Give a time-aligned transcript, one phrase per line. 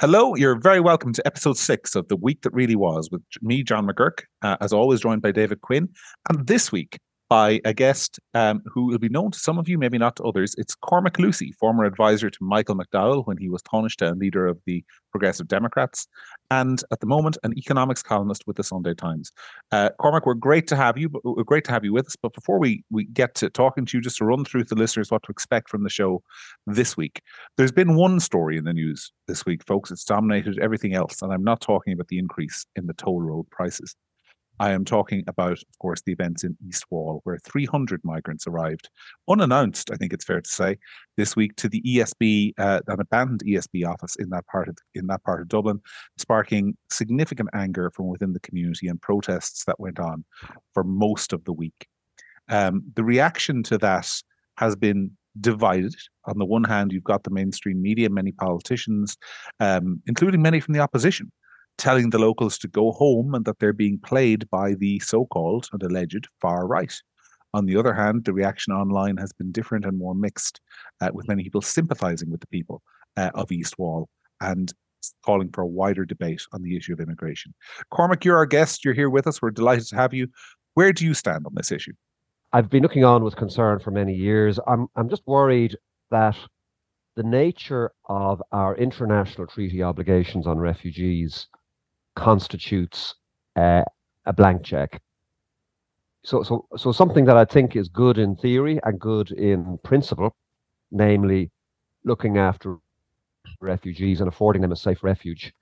[0.00, 3.62] Hello, you're very welcome to episode six of The Week That Really Was with me,
[3.62, 5.90] John McGuirk, uh, as always, joined by David Quinn.
[6.30, 9.76] And this week, by a guest um, who will be known to some of you,
[9.76, 10.54] maybe not to others.
[10.56, 14.58] It's Cormac Lucey, former advisor to Michael McDowell when he was Taoiseach and leader of
[14.64, 16.08] the Progressive Democrats,
[16.50, 19.32] and at the moment an economics columnist with the Sunday Times.
[19.70, 21.08] Uh, Cormac, we're great to have you.
[21.08, 22.16] But we're great to have you with us.
[22.16, 25.10] But before we we get to talking to you, just to run through the listeners
[25.10, 26.22] what to expect from the show
[26.66, 27.22] this week.
[27.56, 29.90] There's been one story in the news this week, folks.
[29.90, 33.48] It's dominated everything else, and I'm not talking about the increase in the toll road
[33.50, 33.94] prices.
[34.60, 38.90] I am talking about, of course, the events in East Wall, where 300 migrants arrived,
[39.26, 40.76] unannounced, I think it's fair to say,
[41.16, 45.06] this week to the ESB, uh, an abandoned ESB office in that part of in
[45.06, 45.80] that part of Dublin,
[46.18, 50.26] sparking significant anger from within the community and protests that went on
[50.74, 51.86] for most of the week.
[52.50, 54.12] Um, the reaction to that
[54.58, 55.94] has been divided.
[56.26, 59.16] On the one hand, you've got the mainstream media, many politicians,
[59.58, 61.32] um, including many from the opposition,
[61.80, 65.68] telling the locals to go home and that they're being played by the so called
[65.72, 66.94] and alleged far right.
[67.54, 70.60] On the other hand, the reaction online has been different and more mixed,
[71.00, 72.82] uh, with many people sympathizing with the people
[73.16, 74.08] uh, of East Wall
[74.40, 74.72] and
[75.24, 77.54] calling for a wider debate on the issue of immigration.
[77.90, 78.84] Cormac, you're our guest.
[78.84, 79.40] You're here with us.
[79.40, 80.28] We're delighted to have you.
[80.74, 81.94] Where do you stand on this issue?
[82.52, 84.60] I've been looking on with concern for many years.
[84.66, 85.76] I'm I'm just worried
[86.10, 86.36] that
[87.16, 91.48] the nature of our international treaty obligations on refugees
[92.16, 93.14] constitutes
[93.56, 93.82] uh,
[94.26, 95.00] a blank check.
[96.22, 100.34] So, so, so something that I think is good in theory and good in principle,
[100.90, 101.50] namely
[102.04, 102.76] looking after
[103.60, 105.52] refugees and affording them a safe refuge,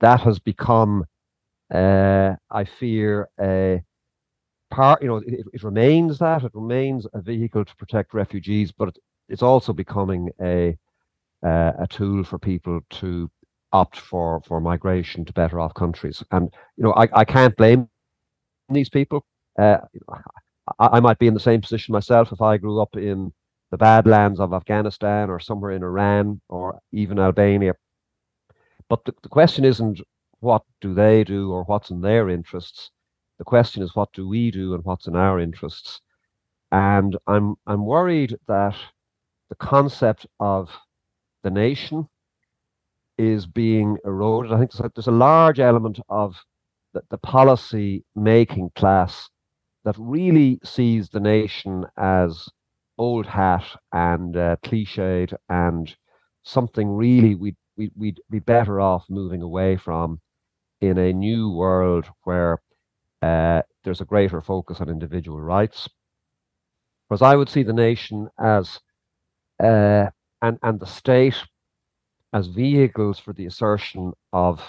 [0.00, 1.04] that has become,
[1.72, 3.82] uh, I fear, a
[4.70, 5.02] part.
[5.02, 8.94] You know, it, it, remains that it remains a vehicle to protect refugees, but
[9.28, 10.76] it's also becoming a
[11.44, 13.30] uh, a tool for people to
[13.74, 16.22] opt for for migration to better off countries.
[16.30, 17.88] And you know, I, I can't blame
[18.70, 19.26] these people.
[19.58, 19.78] Uh,
[20.78, 23.32] I, I might be in the same position myself if I grew up in
[23.72, 27.74] the badlands of Afghanistan or somewhere in Iran or even Albania.
[28.88, 30.00] But the, the question isn't
[30.38, 32.90] what do they do or what's in their interests.
[33.38, 36.00] The question is what do we do and what's in our interests.
[36.70, 38.76] And I'm I'm worried that
[39.48, 40.70] the concept of
[41.42, 42.08] the nation
[43.18, 44.52] is being eroded.
[44.52, 46.36] I think there's a, there's a large element of
[46.92, 49.28] the, the policy making class
[49.84, 52.48] that really sees the nation as
[52.98, 55.94] old hat and uh, cliched and
[56.42, 60.20] something really we'd, we'd, we'd be better off moving away from
[60.80, 62.60] in a new world where
[63.22, 65.88] uh, there's a greater focus on individual rights.
[67.08, 68.80] Whereas I would see the nation as
[69.62, 70.06] uh,
[70.42, 71.36] and and the state
[72.34, 74.60] as vehicles for the assertion of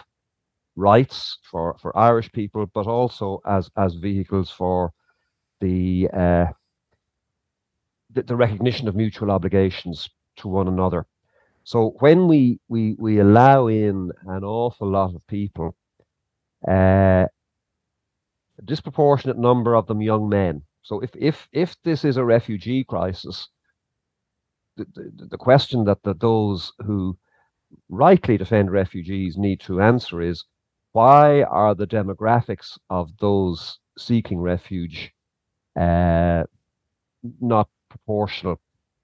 [0.75, 4.93] rights for, for Irish people, but also as as vehicles for
[5.61, 6.45] the, uh,
[8.11, 11.07] the the, recognition of mutual obligations to one another.
[11.63, 15.75] So when we we we allow in an awful lot of people,
[16.67, 17.25] uh,
[18.59, 20.61] a disproportionate number of them young men.
[20.83, 23.49] So if if if this is a refugee crisis,
[24.77, 27.17] the, the, the question that the, those who
[27.89, 30.45] rightly defend refugees need to answer is
[30.93, 35.11] why are the demographics of those seeking refuge
[35.79, 36.43] uh,
[37.41, 38.59] not proportional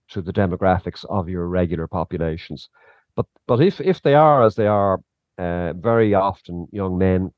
[0.10, 2.70] to the demographics of your regular populations?
[3.16, 5.02] But but if if they are as they are,
[5.38, 7.32] uh, very often young men,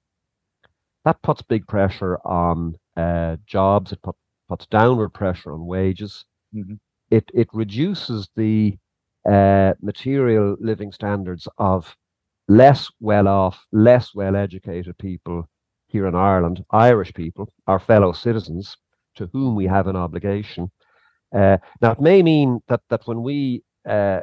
[1.06, 3.92] that puts big pressure on uh, jobs.
[3.92, 4.16] It put,
[4.50, 6.26] puts downward pressure on wages.
[6.54, 6.76] Mm-hmm.
[7.10, 8.78] It it reduces the
[9.30, 11.96] uh, material living standards of
[12.48, 15.48] less well off, less well educated people
[15.88, 18.78] here in Ireland, Irish people, our fellow citizens,
[19.16, 20.72] to whom we have an obligation.
[21.36, 24.22] Uh, now, it may mean that that when we uh,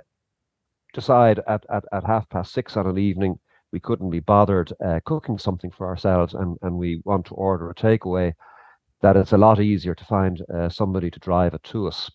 [0.93, 3.39] decide at, at, at half past six on an evening
[3.73, 7.71] we couldn't be bothered uh, cooking something for ourselves and, and we want to order
[7.71, 8.33] a takeaway,
[9.03, 12.11] that it's a lot easier to find uh, somebody to drive it to us.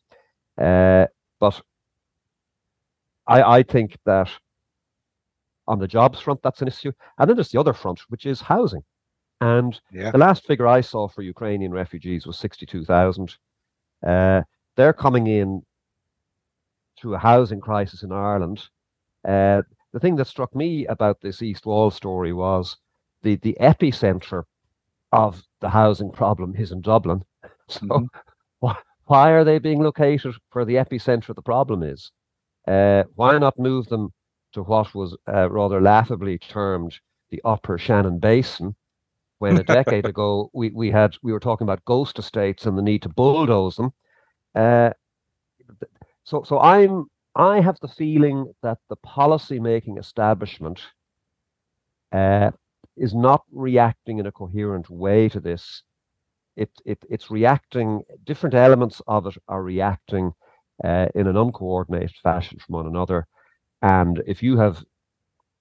[0.61, 1.05] Uh,
[1.39, 1.61] but
[3.27, 4.29] I, I think that
[5.67, 6.91] on the jobs front, that's an issue.
[7.17, 8.83] And then there's the other front, which is housing.
[9.41, 10.11] And yeah.
[10.11, 13.35] the last figure I saw for Ukrainian refugees was 62,000.
[14.05, 14.41] Uh,
[14.75, 15.63] they're coming in
[16.97, 18.69] through a housing crisis in Ireland.
[19.27, 22.77] Uh, the thing that struck me about this East Wall story was
[23.23, 24.43] the, the epicenter
[25.11, 27.23] of the housing problem is in Dublin.
[27.67, 28.05] So mm-hmm.
[28.59, 28.75] why,
[29.05, 32.11] why are they being located where the epicenter of the problem is?
[32.67, 34.11] Uh, why not move them
[34.53, 38.75] to what was uh, rather laughably termed the Upper Shannon Basin,
[39.39, 42.81] when a decade ago we, we had we were talking about ghost estates and the
[42.81, 43.91] need to bulldoze them.
[44.55, 44.91] Uh,
[46.23, 50.81] so so I'm I have the feeling that the policy making establishment
[52.11, 52.51] uh,
[52.95, 55.83] is not reacting in a coherent way to this.
[56.55, 58.03] It, it it's reacting.
[58.23, 60.31] Different elements of it are reacting
[60.83, 63.27] uh, in an uncoordinated fashion from one another.
[63.81, 64.83] And if you have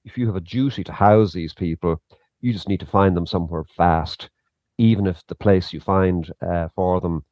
[0.04, 2.00] if you have a duty to house these people,
[2.40, 4.28] you just need to find them somewhere fast,
[4.76, 7.24] even if the place you find uh, for them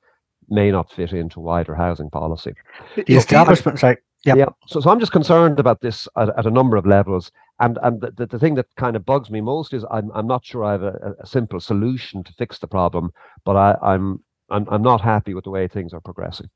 [0.48, 2.52] may not fit into wider housing policy.
[2.96, 3.98] The establishment, sorry.
[4.24, 4.36] Yeah.
[4.36, 4.48] yeah.
[4.66, 7.32] So, so I'm just concerned about this at, at a number of levels.
[7.60, 10.26] And and the, the, the, thing that kind of bugs me most is I'm I'm
[10.26, 13.10] not sure I have a, a simple solution to fix the problem,
[13.44, 16.48] but I, I'm I'm I'm not happy with the way things are progressing.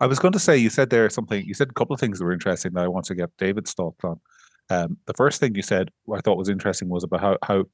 [0.00, 1.44] I was going to say you said there something.
[1.44, 3.72] You said a couple of things that were interesting that I want to get David's
[3.72, 4.20] thoughts on.
[4.70, 7.64] Um, the first thing you said, I thought was interesting, was about how how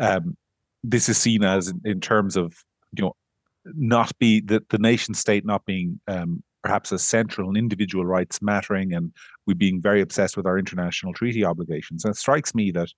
[0.00, 0.36] um,
[0.82, 2.54] this is seen as in, in, terms of
[2.96, 3.16] you know
[3.64, 8.42] not be the the nation state not being um, perhaps as central and individual rights
[8.42, 9.12] mattering and
[9.46, 12.04] we being very obsessed with our international treaty obligations.
[12.04, 12.88] And it strikes me that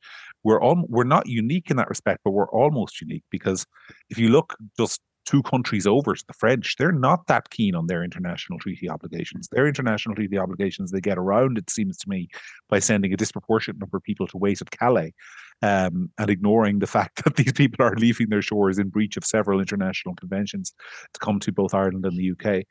[0.43, 3.67] we're all, we're not unique in that respect, but we're almost unique because
[4.09, 7.87] if you look just two countries over to the French, they're not that keen on
[7.87, 9.49] their international treaty obligations.
[9.49, 12.29] Their international treaty obligations they get around, it seems to me,
[12.69, 15.15] by sending a disproportionate number of people to wait at Calais
[15.63, 19.25] um, and ignoring the fact that these people are leaving their shores in breach of
[19.25, 20.73] several international conventions
[21.15, 22.65] to come to both Ireland and the UK.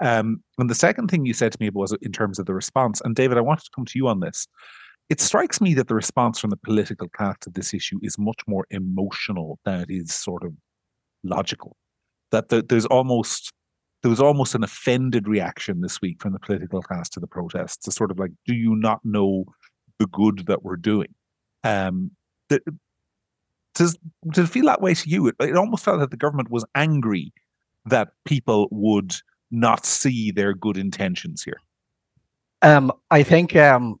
[0.00, 3.02] Um, and the second thing you said to me was in terms of the response,
[3.04, 4.48] and David, I wanted to come to you on this.
[5.10, 8.40] It strikes me that the response from the political class to this issue is much
[8.48, 10.52] more emotional than it is sort of
[11.22, 11.76] logical
[12.32, 13.52] that the, there's almost
[14.02, 17.88] there was almost an offended reaction this week from the political class to the protests.
[17.88, 19.46] It's sort of like, do you not know
[19.98, 21.14] the good that we're doing?
[21.64, 22.12] Um,
[22.48, 22.60] the,
[23.74, 23.98] does
[24.32, 25.26] did it feel that way to you?
[25.28, 27.32] It, it almost felt that the government was angry
[27.86, 29.14] that people would
[29.50, 31.60] not see their good intentions here.
[32.62, 33.96] Um, I think um,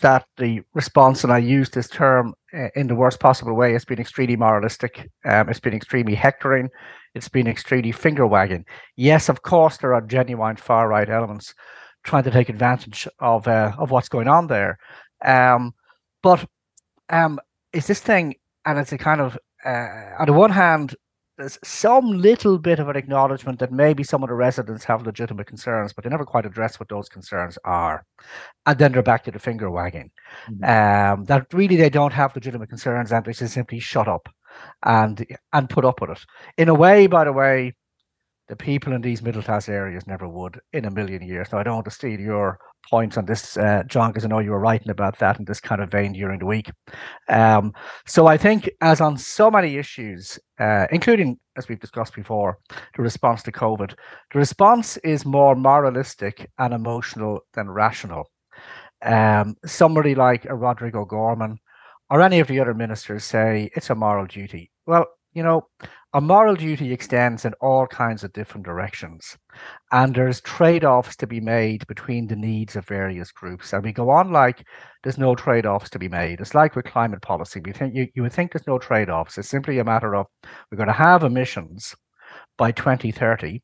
[0.00, 3.84] that the response, and I use this term uh, in the worst possible way, has
[3.84, 5.10] been extremely moralistic.
[5.24, 6.70] Um, it's been extremely hectoring.
[7.14, 8.64] It's been extremely finger wagging.
[8.96, 11.54] Yes, of course, there are genuine far right elements
[12.04, 14.78] trying to take advantage of uh, of what's going on there.
[15.24, 15.74] Um,
[16.22, 16.46] but
[17.10, 17.38] um,
[17.72, 20.94] is this thing, and it's a kind of uh, on the one hand,
[21.38, 25.46] there's some little bit of an acknowledgement that maybe some of the residents have legitimate
[25.46, 28.04] concerns, but they never quite address what those concerns are.
[28.64, 30.10] And then they're back to the finger wagging.
[30.50, 30.64] Mm-hmm.
[31.18, 34.28] Um, that really they don't have legitimate concerns and they should simply shut up
[34.82, 36.24] and and put up with it.
[36.56, 37.74] In a way, by the way,
[38.48, 41.48] the people in these middle class areas never would in a million years.
[41.50, 42.58] Now, I don't want to steal your
[42.88, 45.60] points on this, uh, John, because I know you were writing about that in this
[45.60, 46.70] kind of vein during the week.
[47.28, 47.72] Um,
[48.06, 52.58] so I think, as on so many issues, uh, including, as we've discussed before,
[52.96, 53.94] the response to COVID,
[54.32, 58.30] the response is more moralistic and emotional than rational.
[59.02, 61.58] Um, somebody like a Roderick O'Gorman
[62.08, 64.70] or any of the other ministers say it's a moral duty.
[64.86, 65.06] Well,
[65.36, 65.68] you know,
[66.14, 69.36] a moral duty extends in all kinds of different directions.
[69.92, 73.74] And there's trade offs to be made between the needs of various groups.
[73.74, 74.66] And we go on like
[75.02, 76.40] there's no trade offs to be made.
[76.40, 77.60] It's like with climate policy.
[77.62, 79.36] We think you, you would think there's no trade offs.
[79.36, 80.26] It's simply a matter of
[80.70, 81.94] we're going to have emissions
[82.56, 83.62] by 2030.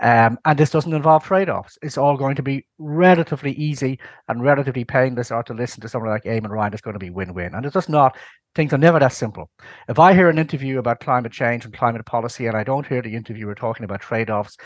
[0.00, 1.78] Um, and this doesn't involve trade offs.
[1.82, 6.10] It's all going to be relatively easy and relatively painless, or to listen to someone
[6.10, 7.54] like Eamon Ryan, it's going to be win win.
[7.54, 8.16] And it's just not
[8.54, 9.50] things are never that simple.
[9.88, 13.02] If I hear an interview about climate change and climate policy and I don't hear
[13.02, 14.56] the interviewer talking about trade offs,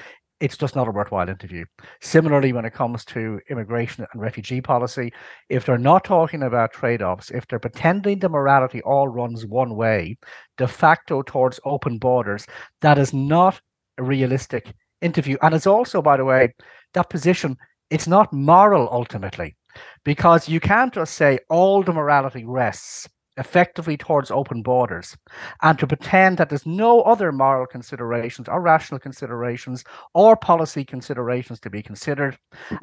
[0.41, 1.65] it's just not a worthwhile interview.
[2.03, 5.13] Similarly, when it comes to immigration and refugee policy,
[5.49, 9.77] if they're not talking about trade offs, if they're pretending the morality all runs one
[9.77, 10.19] way,
[10.59, 12.47] de facto towards open borders,
[12.83, 13.61] that is not
[13.99, 15.37] realistic interview.
[15.43, 16.55] And it's also, by the way,
[16.95, 17.57] that position,
[17.91, 19.57] it's not moral ultimately,
[20.05, 25.15] because you can't just say all the morality rests effectively towards open borders
[25.63, 29.85] and to pretend that there's no other moral considerations or rational considerations
[30.15, 32.39] or policy considerations to be considered.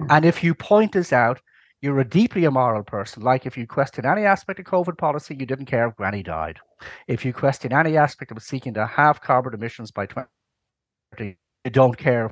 [0.10, 1.42] And if you point this out,
[1.82, 3.24] you're a deeply immoral person.
[3.24, 6.60] Like if you question any aspect of COVID policy, you didn't care if Granny died.
[7.08, 11.36] If you question any aspect of seeking to halve carbon emissions by 2030, you
[11.70, 12.30] don't care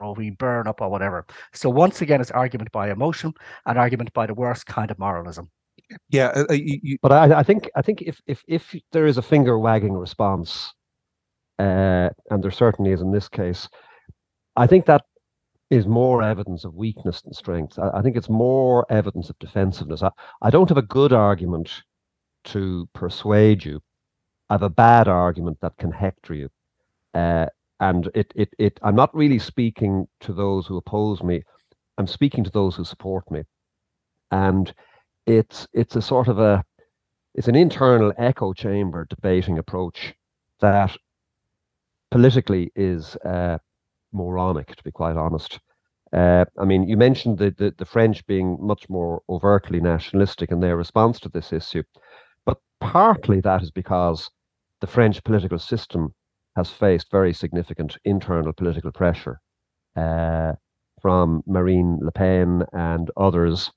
[0.00, 1.26] or we burn up or whatever.
[1.52, 3.34] So once again, it's argument by emotion
[3.66, 5.50] and argument by the worst kind of moralism.
[6.08, 6.98] Yeah, uh, uh, you, you...
[7.02, 10.72] but I, I, think I think if if if there is a finger wagging response,
[11.58, 13.68] uh, and there certainly is in this case,
[14.56, 15.04] I think that
[15.70, 17.78] is more evidence of weakness than strength.
[17.78, 20.02] I, I think it's more evidence of defensiveness.
[20.02, 20.10] I,
[20.42, 21.82] I don't have a good argument
[22.44, 23.80] to persuade you.
[24.48, 26.48] I have a bad argument that can hector you.
[27.14, 27.46] Uh,
[27.80, 31.42] and it, it, it, I'm not really speaking to those who oppose me.
[31.98, 33.42] I'm speaking to those who support me.
[34.30, 34.72] And
[35.26, 36.62] it's, it's a sort of a,
[37.34, 40.14] it's an internal echo chamber debating approach
[40.60, 40.94] that
[42.10, 43.56] politically is uh,
[44.12, 45.58] moronic, to be quite honest.
[46.12, 50.60] Uh, I mean, you mentioned the, the, the French being much more overtly nationalistic in
[50.60, 51.84] their response to this issue,
[52.44, 54.28] but partly that is because
[54.80, 56.12] the French political system
[56.56, 59.40] has faced very significant internal political pressure
[59.96, 60.52] uh,
[61.00, 63.70] from Marine Le Pen and others,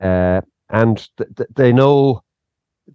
[0.00, 2.22] uh, and th- th- they know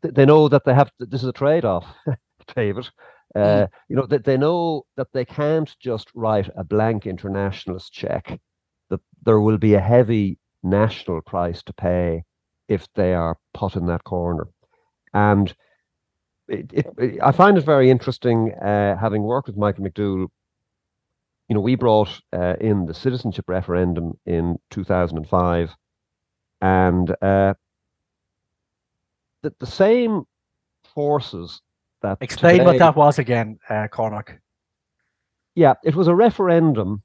[0.02, 1.86] they know that they have this is a trade-off,
[2.56, 2.90] David.
[3.36, 8.40] Uh, you know that they know that they can't just write a blank internationalist check.
[8.90, 12.24] That there will be a heavy national price to pay
[12.68, 14.48] if they are put in that corner,
[15.14, 15.54] and
[16.48, 18.54] it, it, I find it very interesting.
[18.54, 20.28] Uh, having worked with Michael McDowell,
[21.48, 25.76] you know, we brought uh, in the citizenship referendum in 2005,
[26.62, 27.54] and uh,
[29.42, 30.24] the, the same
[30.94, 31.62] forces
[32.02, 34.40] that Explain today, what that was again, uh.
[35.56, 37.04] Yeah, it was a referendum.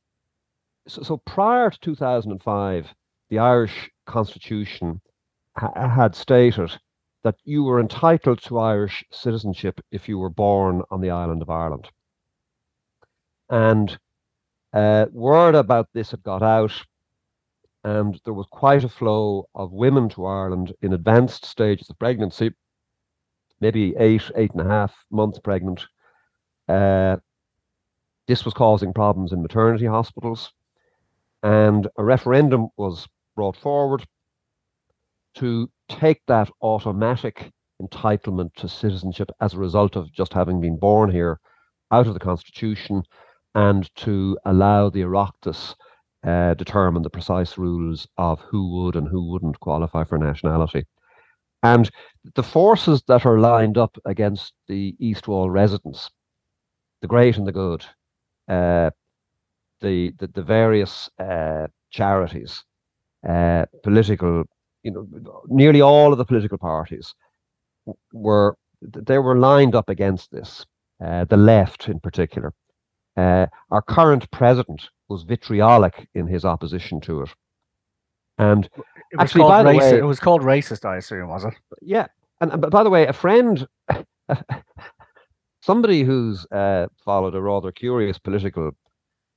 [0.87, 2.95] So, so prior to 2005,
[3.31, 5.01] the Irish Constitution
[5.57, 6.79] ha- had stated
[7.25, 11.51] that you were entitled to Irish citizenship if you were born on the island of
[11.51, 11.89] Ireland.
[13.51, 13.99] And
[14.73, 16.73] uh, word about this had got out,
[17.83, 22.53] and there was quite a flow of women to Ireland in advanced stages of pregnancy,
[23.61, 25.87] maybe eight, eight and a half months pregnant.
[26.69, 27.17] Uh,
[28.27, 30.53] this was causing problems in maternity hospitals,
[31.43, 34.07] and a referendum was brought forward
[35.39, 41.11] to take that automatic entitlement to citizenship as a result of just having been born
[41.11, 41.39] here
[41.93, 43.03] out of the constitution
[43.55, 45.75] and to allow the Oireachtas
[46.27, 50.85] uh, determine the precise rules of who would and who wouldn't qualify for nationality.
[51.63, 51.91] And
[52.35, 56.11] the forces that are lined up against the East Wall residents,
[57.01, 57.85] the great and the good,
[58.49, 58.91] uh,
[59.81, 62.65] the, the, the various uh, charities,
[63.29, 64.45] uh, political,
[64.83, 65.07] you know,
[65.49, 67.15] nearly all of the political parties
[68.13, 70.65] were they were lined up against this.
[71.05, 72.53] Uh, the left, in particular,
[73.17, 77.31] uh, our current president was vitriolic in his opposition to it,
[78.39, 79.93] and It was Actually, called by the racist.
[79.93, 81.55] way- it was called racist, I assume, was it?
[81.83, 82.07] yeah,
[82.41, 83.67] and, and but by the way, a friend,
[85.63, 88.73] somebody who's uh, followed a rather curious political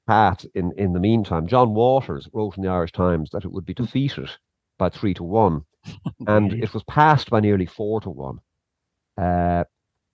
[0.08, 3.66] path in in the meantime, John Waters wrote in the Irish Times that it would
[3.66, 4.30] be defeated
[4.82, 5.64] by three to one,
[6.28, 8.40] and it was passed by nearly four to one,
[9.16, 9.64] uh,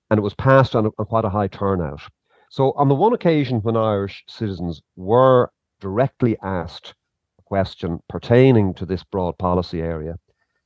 [0.10, 2.02] and it was passed on, on quite a high turnout.
[2.50, 6.94] So, on the one occasion when Irish citizens were directly asked
[7.40, 10.16] a question pertaining to this broad policy area,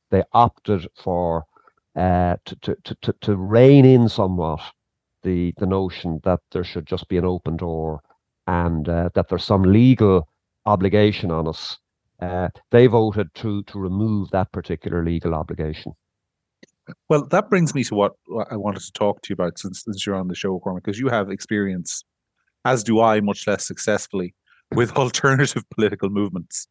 [0.10, 1.46] they opted for
[1.96, 4.62] uh, to, to, to, to, to rein in somewhat
[5.22, 8.02] the, the notion that there should just be an open door
[8.48, 10.28] and uh, that there's some legal
[10.66, 11.78] obligation on us.
[12.22, 15.94] Uh, they voted to, to remove that particular legal obligation.
[17.10, 19.84] Well, that brings me to what what I wanted to talk to you about since,
[19.84, 22.04] since you're on the show, Cormac, because you have experience,
[22.66, 24.36] as do I, much less successfully,
[24.76, 26.68] with alternative political movements.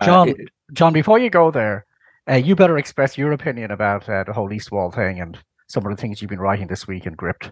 [0.00, 1.86] Uh, John, it- John, before you go there,
[2.28, 5.38] uh, you better express your opinion about uh, the whole East Wall thing and
[5.68, 7.50] some of the things you've been writing this week in Gript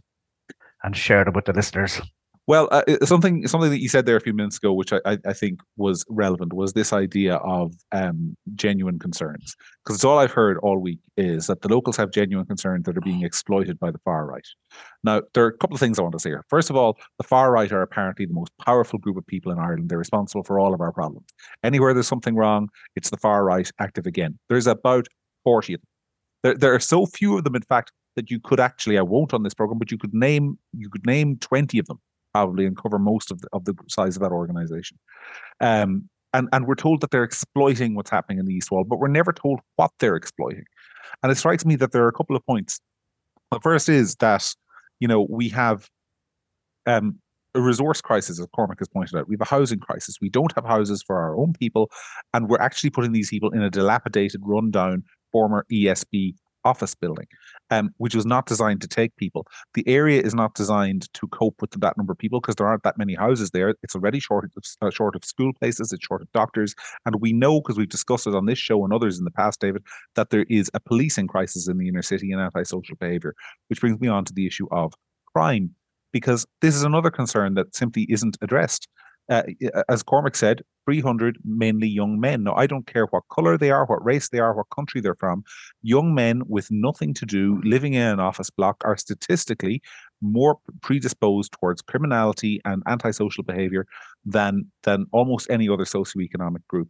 [0.83, 2.01] and share them with the listeners.
[2.49, 5.19] Well, uh, something something that you said there a few minutes ago, which I, I,
[5.27, 9.55] I think was relevant, was this idea of um, genuine concerns.
[9.85, 12.97] Because it's all I've heard all week is that the locals have genuine concerns that
[12.97, 14.47] are being exploited by the far right.
[15.05, 16.43] Now, there are a couple of things I want to say here.
[16.49, 19.59] First of all, the far right are apparently the most powerful group of people in
[19.59, 19.91] Ireland.
[19.91, 21.27] They're responsible for all of our problems.
[21.63, 24.39] Anywhere there's something wrong, it's the far right active again.
[24.49, 25.07] There's about
[25.45, 25.89] 40 of them.
[26.45, 29.35] There, there are so few of them, in fact, that you could actually, I won't
[29.35, 32.01] on this program, but you could name you could name 20 of them
[32.39, 34.99] probably and cover most of the, of the size of that organization.
[35.61, 38.99] Um, and, and we're told that they're exploiting what's happening in the East Wall, but
[38.99, 40.65] we're never told what they're exploiting.
[41.23, 42.81] And it strikes me that there are a couple of points.
[43.51, 44.55] The first is that,
[45.01, 45.89] you know, we have
[46.87, 47.19] um,
[47.55, 49.27] a resource crisis, as Cormac has pointed out.
[49.27, 50.17] We have a housing crisis.
[50.21, 51.91] We don't have houses for our own people,
[52.35, 55.03] and we're actually putting these people in a dilapidated, rundown,
[55.33, 57.27] former ESB office building,
[57.71, 59.47] um, which was not designed to take people.
[59.75, 62.83] The area is not designed to cope with that number of people because there aren't
[62.83, 63.75] that many houses there.
[63.83, 66.75] It's already short of, uh, short of school places, it's short of doctors.
[67.07, 69.61] And we know, because we've discussed it on this show and others in the past,
[69.61, 69.83] David,
[70.15, 73.35] that there is a policing crisis in the inner city and antisocial behaviour,
[73.69, 74.95] which brings me on to the issue of
[75.33, 75.75] crime,
[76.13, 78.89] because this is another concern that simply isn't addressed.
[79.29, 79.43] Uh,
[79.89, 82.45] as Cormac said, 300 mainly young men.
[82.45, 85.15] Now, I don't care what color they are, what race they are, what country they're
[85.17, 85.45] from.
[85.83, 89.83] Young men with nothing to do, living in an office block, are statistically
[90.23, 93.87] more predisposed towards criminality and antisocial behavior
[94.25, 96.89] than than almost any other socioeconomic group.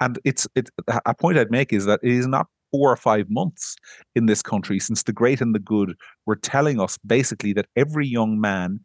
[0.00, 0.70] And it's it
[1.04, 3.74] a point I'd make is that it is not four or five months
[4.14, 8.06] in this country since the great and the good were telling us basically that every
[8.06, 8.78] young man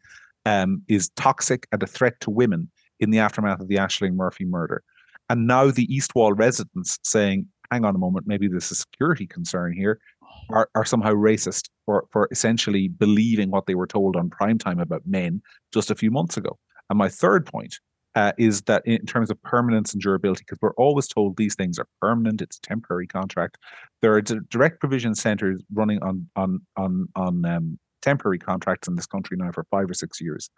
[0.44, 2.68] um, is toxic and a threat to women
[3.00, 4.82] in the aftermath of the Ashling Murphy murder.
[5.28, 9.26] And now the East Wall residents saying, hang on a moment, maybe there's a security
[9.26, 9.98] concern here,
[10.50, 14.78] are, are somehow racist for, for essentially believing what they were told on prime time
[14.78, 16.58] about men just a few months ago.
[16.90, 17.80] And my third point
[18.14, 21.78] uh, is that in terms of permanence and durability, because we're always told these things
[21.78, 23.58] are permanent, it's temporary contract.
[24.00, 29.06] There are direct provision centres running on on on on um, temporary contracts in this
[29.06, 30.50] country now for five or six years.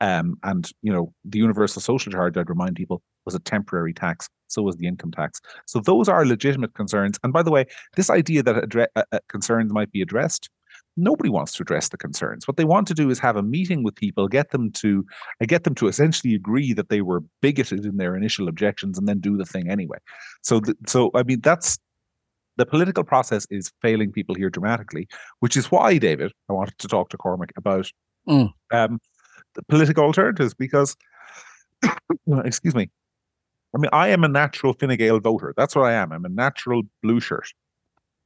[0.00, 4.28] Um, and, you know, the universal social charge, I'd remind people, was a temporary tax.
[4.48, 5.40] So was the income tax.
[5.66, 7.18] So those are legitimate concerns.
[7.22, 7.64] And by the way,
[7.96, 10.50] this idea that addre- uh, uh, concerns might be addressed,
[10.96, 12.46] nobody wants to address the concerns.
[12.46, 15.06] What they want to do is have a meeting with people, get them to
[15.40, 19.08] uh, get them to essentially agree that they were bigoted in their initial objections, and
[19.08, 19.98] then do the thing anyway.
[20.42, 21.78] So, th- so I mean, that's
[22.56, 25.08] the political process is failing people here dramatically,
[25.40, 27.90] which is why, David, I wanted to talk to Cormac about
[28.28, 28.52] mm.
[28.72, 28.98] um,
[29.54, 30.96] the political alternatives because,
[32.44, 32.90] excuse me,
[33.74, 35.54] I mean, I am a natural Fine Gael voter.
[35.56, 36.12] That's what I am.
[36.12, 37.48] I'm a natural blue shirt.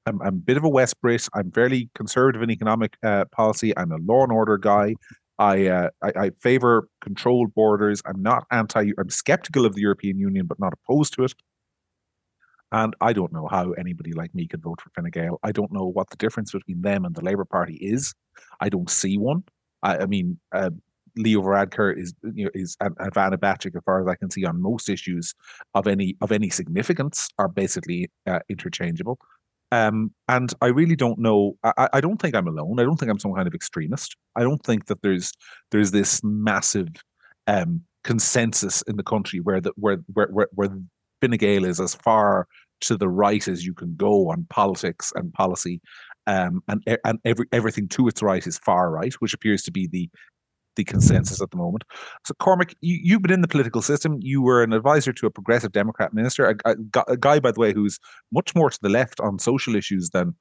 [0.06, 1.28] I'm, I'm a bit of a West Brit.
[1.34, 3.76] I'm fairly conservative in economic uh, policy.
[3.76, 4.94] I'm a law and order guy.
[5.38, 8.02] I, uh, I, I favor controlled borders.
[8.06, 8.92] I'm not anti.
[8.98, 11.34] I'm skeptical of the European Union, but not opposed to it.
[12.72, 15.38] And I don't know how anybody like me could vote for Fine Gael.
[15.42, 18.12] I don't know what the difference between them and the Labour Party is.
[18.60, 19.44] I don't see one.
[19.82, 20.70] I, I mean, uh,
[21.16, 24.60] Leo Varadkar is you know is and, and as far as I can see, on
[24.60, 25.34] most issues
[25.74, 29.18] of any of any significance, are basically uh, interchangeable.
[29.72, 31.56] Um, and I really don't know.
[31.64, 32.78] I, I don't think I'm alone.
[32.78, 34.16] I don't think I'm some kind of extremist.
[34.36, 35.32] I don't think that there's
[35.70, 36.88] there's this massive
[37.46, 40.68] um, consensus in the country where the where where where, where
[41.20, 42.46] Fine Gael is as far
[42.82, 45.80] to the right as you can go on politics and policy,
[46.26, 49.86] um, and and every everything to its right is far right, which appears to be
[49.86, 50.10] the
[50.76, 51.84] the consensus at the moment.
[52.24, 54.18] So, Cormac, you, you've been in the political system.
[54.20, 57.60] You were an advisor to a progressive Democrat minister, a, a, a, guy, by the
[57.60, 57.98] way, who's
[58.30, 60.34] much more to the left on social issues than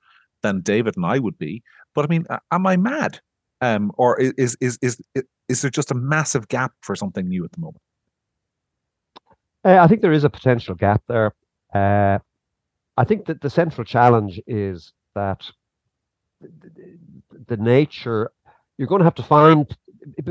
[0.44, 1.64] than David and I would be.
[1.96, 3.22] But I mean, am I mad,
[3.62, 7.44] um, or is is is is, is there just a massive gap for something new
[7.46, 7.82] at the moment?
[9.66, 11.34] Uh, I think there is a potential gap there.
[11.74, 12.20] Uh,
[12.98, 15.42] I think that the central challenge is that
[16.40, 16.98] the,
[17.48, 18.32] the nature
[18.78, 19.76] you're going to have to find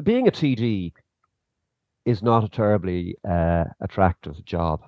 [0.04, 0.92] being a TD
[2.04, 4.82] is not a terribly uh, attractive job.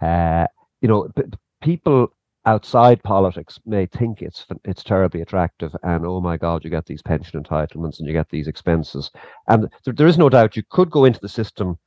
[0.00, 0.46] Uh,
[0.80, 1.08] you know,
[1.62, 2.08] people
[2.46, 7.02] outside politics may think it's it's terribly attractive, and oh my God, you get these
[7.02, 9.10] pension entitlements and you get these expenses,
[9.48, 11.78] and there, there is no doubt you could go into the system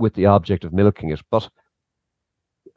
[0.00, 1.20] with the object of milking it.
[1.30, 1.48] But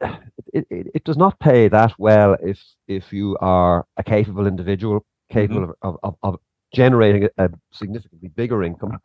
[0.00, 5.04] it, it, it does not pay that well if if you are a capable individual,
[5.30, 5.88] capable mm-hmm.
[5.88, 6.36] of, of, of
[6.74, 8.98] generating a, a significantly bigger income.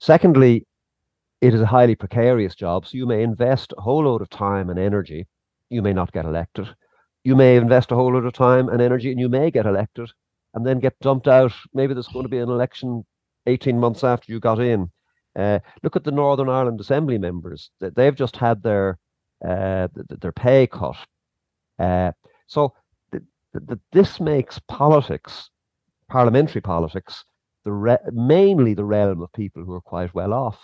[0.00, 0.66] Secondly,
[1.40, 4.70] it is a highly precarious job, so you may invest a whole load of time
[4.70, 5.26] and energy.
[5.70, 6.68] You may not get elected.
[7.24, 10.10] You may invest a whole load of time and energy, and you may get elected,
[10.54, 11.52] and then get dumped out.
[11.72, 13.04] Maybe there's going to be an election
[13.46, 14.90] 18 months after you got in.
[15.36, 18.98] Uh, look at the Northern Ireland Assembly members; they've just had their
[19.46, 19.88] uh,
[20.20, 20.96] their pay cut.
[21.78, 22.12] Uh,
[22.46, 22.74] so
[23.12, 23.24] th-
[23.66, 25.50] th- this makes politics,
[26.08, 27.24] parliamentary politics,
[27.64, 30.58] the re- mainly the realm of people who are quite well off,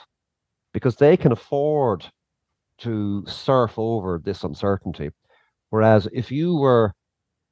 [0.73, 2.05] because they can afford
[2.79, 5.11] to surf over this uncertainty.
[5.71, 6.93] Whereas if you were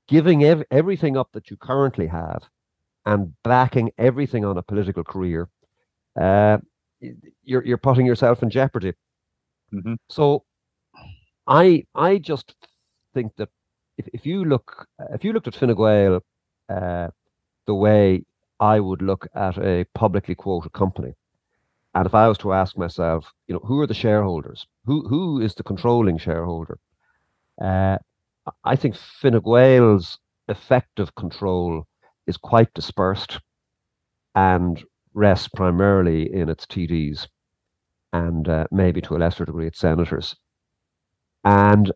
[0.06, 2.42] giving ev- everything up that you currently have
[3.04, 5.48] and backing everything on a political career,
[6.20, 6.58] uh,
[7.42, 8.92] you're you're putting yourself in jeopardy.
[9.72, 9.94] Mm-hmm.
[10.08, 10.44] So,
[11.46, 12.54] I I just
[13.14, 13.48] think that
[13.98, 16.20] if, if you look if you looked at Fine Gael,
[16.68, 17.08] uh,
[17.66, 18.24] the way
[18.60, 21.14] I would look at a publicly quoted company,
[21.94, 24.66] and if I was to ask myself, you know, who are the shareholders?
[24.84, 26.78] Who who is the controlling shareholder?
[27.60, 27.98] Uh,
[28.64, 31.86] I think Fine Gael's effective control
[32.26, 33.40] is quite dispersed
[34.34, 34.84] and
[35.16, 37.26] rests primarily in its TDs
[38.12, 40.36] and uh, maybe to a lesser degree its senators.
[41.42, 41.90] And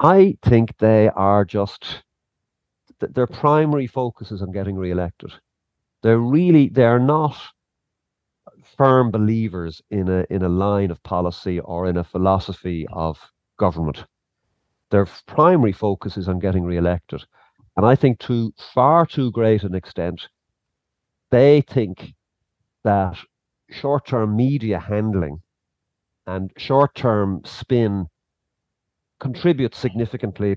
[0.00, 2.02] I think they are just
[3.00, 5.32] their primary focus is on getting re-elected.
[6.02, 7.36] They're really they're not
[8.76, 13.18] firm believers in a in a line of policy or in a philosophy of
[13.58, 14.04] government.
[14.90, 17.24] Their primary focus is on getting re-elected.
[17.76, 20.28] And I think to far too great an extent,
[21.30, 22.12] they think
[22.84, 23.16] that
[23.70, 25.38] short-term media handling
[26.26, 28.06] and short-term spin
[29.20, 30.56] contributes significantly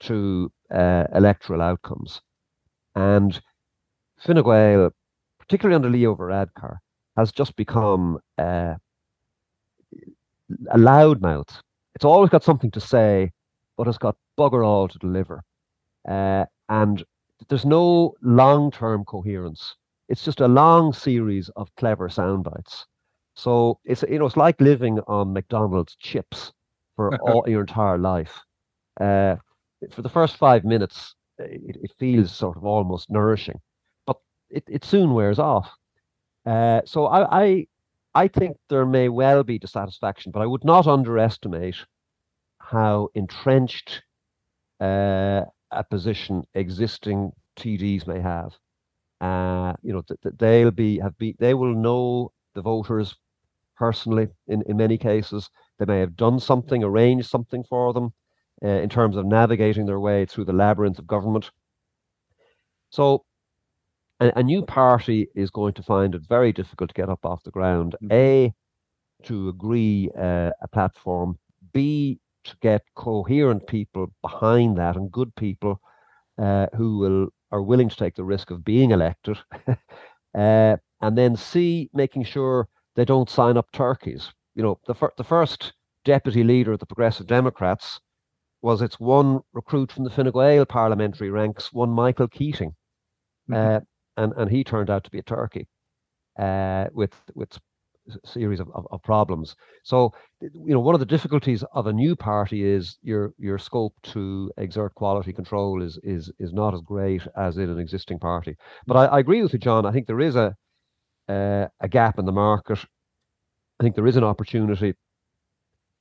[0.00, 2.20] to uh, electoral outcomes.
[2.94, 3.40] And
[4.18, 4.90] Fine Gael,
[5.38, 6.78] particularly under Leo Varadkar,
[7.16, 8.74] has just become uh,
[10.70, 11.60] a loudmouth.
[11.94, 13.30] It's always got something to say,
[13.76, 15.42] but it's got bugger all to deliver.
[16.08, 17.04] Uh, and
[17.48, 19.76] there's no long term coherence.
[20.08, 22.86] It's just a long series of clever sound bites.
[23.34, 26.52] So it's you know it's like living on McDonald's chips
[26.96, 28.40] for all your entire life.
[29.00, 29.36] Uh,
[29.90, 33.60] for the first five minutes, it, it, feels sort of almost nourishing,
[34.06, 34.16] but
[34.50, 35.68] it, it soon wears off.
[36.46, 37.66] Uh, so I, I
[38.14, 41.76] I think there may well be dissatisfaction, but I would not underestimate
[42.58, 44.02] how entrenched
[44.80, 48.52] uh, a position existing TDs may have.
[49.24, 53.16] Uh, you know, th- th- they'll be have be they will know the voters
[53.74, 55.48] personally in, in many cases.
[55.78, 58.12] They may have done something, arranged something for them
[58.62, 61.50] uh, in terms of navigating their way through the labyrinth of government.
[62.90, 63.24] So
[64.20, 67.42] a, a, new party is going to find it very difficult to get up off
[67.44, 67.96] the ground.
[68.02, 68.12] Mm-hmm.
[68.12, 68.54] A,
[69.24, 71.38] to agree uh, a platform.
[71.72, 75.80] B, to get coherent people behind that and good people
[76.36, 79.38] uh, who will are willing to take the risk of being elected.
[79.68, 84.32] uh, and then C, making sure they don't sign up turkeys.
[84.56, 85.72] You know, the, fir- the first
[86.04, 88.00] deputy leader of the Progressive Democrats
[88.60, 92.74] was its one recruit from the Fine Gael parliamentary ranks, one Michael Keating.
[93.48, 93.76] Mm-hmm.
[93.76, 93.80] Uh,
[94.16, 95.68] and, and he turned out to be a turkey
[96.36, 97.56] uh, with, with
[98.24, 99.56] series of, of, of, problems.
[99.82, 103.94] So, you know, one of the difficulties of a new party is your your scope
[104.12, 108.56] to exert quality control is is is not as great as in an existing party.
[108.86, 109.86] But I, I agree with you, John.
[109.86, 110.54] I think there is a
[111.28, 112.78] uh, a gap in the market.
[113.80, 114.94] I think there is an opportunity,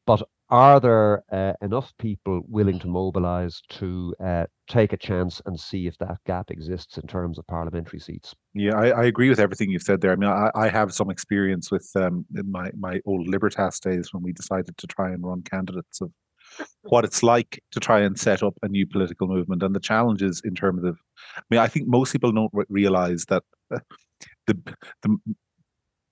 [0.05, 0.21] but
[0.53, 5.87] are there uh, enough people willing to mobilize to uh, take a chance and see
[5.87, 8.35] if that gap exists in terms of parliamentary seats?
[8.53, 10.11] Yeah, I, I agree with everything you've said there.
[10.11, 14.21] I mean, I, I have some experience with um, my my old Libertas days when
[14.21, 16.11] we decided to try and run candidates of
[16.83, 20.39] what it's like to try and set up a new political movement and the challenges
[20.45, 20.99] in terms of.
[21.35, 23.41] I mean, I think most people don't realize that
[23.73, 23.79] uh,
[24.45, 25.17] the the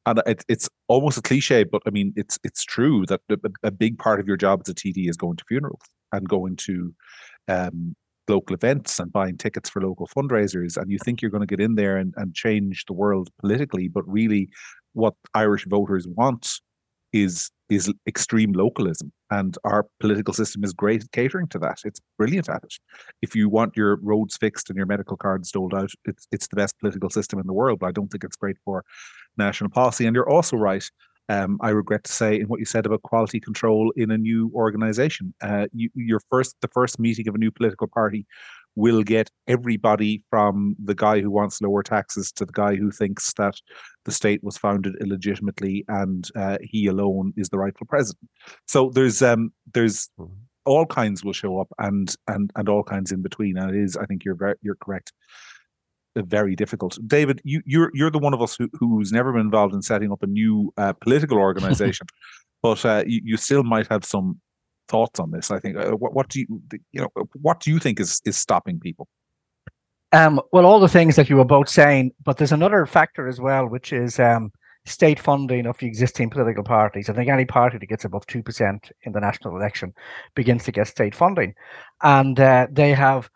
[0.05, 3.71] and it, it's almost a cliche, but I mean, it's it's true that a, a,
[3.71, 6.93] big part of your job as a TD is going to funerals and going to
[7.47, 7.95] um,
[8.27, 10.77] local events and buying tickets for local fundraisers.
[10.77, 13.87] And you think you're going to get in there and, and change the world politically,
[13.87, 14.49] but really,
[14.93, 16.59] what Irish voters want
[17.13, 21.79] is is extreme localism and our political system is great at catering to that.
[21.85, 22.73] It's brilliant at it.
[23.21, 26.57] If you want your roads fixed and your medical cards doled out it's it's the
[26.57, 27.79] best political system in the world.
[27.79, 28.83] But i don't think it's great for
[29.37, 30.05] national policy.
[30.05, 30.83] And you're also right.
[31.29, 34.51] Um, I regret to say in what you said about quality control in a new
[34.53, 35.33] organization.
[35.39, 38.25] Uh, you, your first, the first meeting of a new political party
[38.75, 43.33] will get everybody from the guy who wants lower taxes to the guy who thinks
[43.33, 43.55] that
[44.05, 48.29] the state was founded illegitimately and uh, he alone is the rightful president.
[48.67, 50.33] So there's um there's mm-hmm.
[50.65, 53.57] all kinds will show up and and and all kinds in between.
[53.57, 55.11] And it is, I think you're very you're correct.
[56.15, 56.97] Uh, very difficult.
[57.07, 60.11] David, you you're you're the one of us who, who's never been involved in setting
[60.11, 62.07] up a new uh, political organization,
[62.61, 64.39] but uh, you, you still might have some
[64.87, 65.51] thoughts on this.
[65.51, 65.77] I think.
[65.77, 67.09] Uh, what, what, do you you know?
[67.41, 69.07] What do you think is is stopping people?
[70.13, 73.39] Um, well, all the things that you were both saying, but there's another factor as
[73.39, 74.51] well, which is um,
[74.85, 77.09] state funding of the existing political parties.
[77.09, 79.93] I think any party that gets above two percent in the national election
[80.35, 81.53] begins to get state funding,
[82.01, 83.29] and uh, they have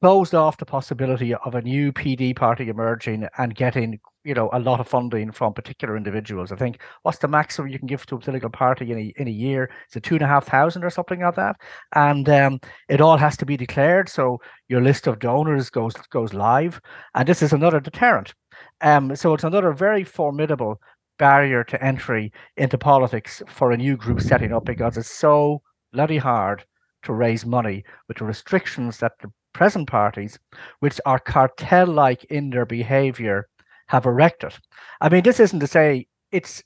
[0.00, 4.58] closed off the possibility of a new PD party emerging and getting you know a
[4.58, 6.50] lot of funding from particular individuals.
[6.50, 9.28] I think what's the maximum you can give to a political party in a in
[9.28, 9.70] a year?
[9.88, 11.56] Is it two and a half thousand or something like that?
[11.94, 16.34] And um, it all has to be declared, so your list of donors goes goes
[16.34, 16.80] live,
[17.14, 18.34] and this is another deterrent.
[18.80, 20.80] Um, so it's another very formidable
[21.18, 26.18] barrier to entry into politics for a new group setting up because it's so bloody
[26.18, 26.64] hard
[27.04, 30.38] to raise money with the restrictions that the present parties,
[30.80, 33.48] which are cartel like in their behavior,
[33.86, 34.54] have erected.
[35.00, 36.62] I mean, this isn't to say it's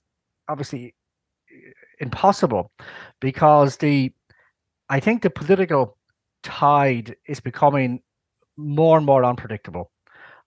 [0.48, 0.94] obviously
[2.00, 2.70] impossible
[3.20, 4.12] because the
[4.88, 5.98] I think the political
[6.42, 8.00] tide is becoming
[8.57, 9.90] more and more unpredictable.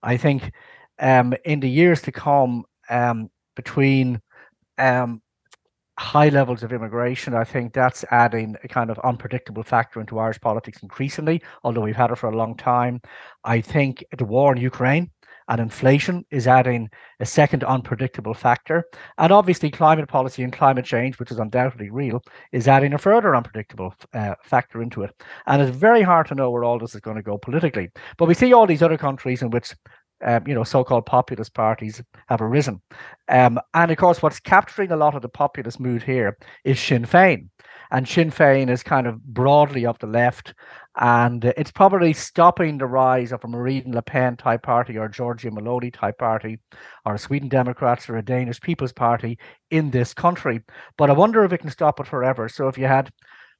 [0.03, 0.51] I think
[0.99, 4.19] um, in the years to come, um, between
[4.77, 5.21] um,
[5.99, 10.41] high levels of immigration, I think that's adding a kind of unpredictable factor into Irish
[10.41, 13.01] politics increasingly, although we've had it for a long time.
[13.43, 15.11] I think the war in Ukraine
[15.51, 18.85] and inflation is adding a second unpredictable factor.
[19.17, 23.35] And obviously, climate policy and climate change, which is undoubtedly real, is adding a further
[23.35, 25.11] unpredictable uh, factor into it.
[25.47, 27.89] And it's very hard to know where all this is going to go politically.
[28.17, 29.73] But we see all these other countries in which
[30.23, 32.79] um, you know, so-called populist parties have arisen.
[33.27, 37.05] Um, and of course, what's capturing a lot of the populist mood here is Sinn
[37.05, 37.49] Féin.
[37.89, 40.53] And Sinn Féin is kind of broadly of the left,
[40.99, 45.11] and it's probably stopping the rise of a Marine Le Pen type party or a
[45.11, 46.59] Giorgia Meloni type party
[47.05, 49.37] or a Sweden Democrats or a Danish People's Party
[49.69, 50.61] in this country.
[50.97, 52.49] But I wonder if it can stop it forever.
[52.49, 53.09] So if you had